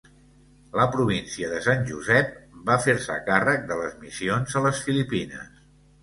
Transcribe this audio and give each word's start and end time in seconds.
La 0.77 0.85
província 0.93 1.49
de 1.49 1.59
Sant 1.65 1.83
Josep 1.89 2.31
va 2.69 2.77
fer-se 2.85 3.17
càrrec 3.27 3.67
de 3.73 3.77
les 3.81 3.93
missions 4.05 4.57
a 4.61 4.63
les 4.69 4.81
Filipines. 4.87 5.61